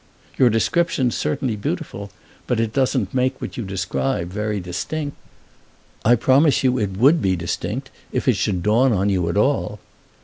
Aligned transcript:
"Your 0.35 0.49
description's 0.49 1.13
certainly 1.13 1.55
beautiful, 1.55 2.09
but 2.47 2.59
it 2.59 2.73
doesn't 2.73 3.13
make 3.13 3.39
what 3.39 3.55
you 3.55 3.63
describe 3.63 4.29
very 4.33 4.59
distinct." 4.59 5.15
"I 6.03 6.15
promise 6.15 6.63
you 6.63 6.79
it 6.79 6.97
would 6.97 7.21
be 7.21 7.35
distinct 7.35 7.91
if 8.11 8.27
it 8.27 8.35
should 8.35 8.63
dawn 8.63 8.93
on 8.93 9.09
you 9.09 9.29
at 9.29 9.37
all." 9.37 9.79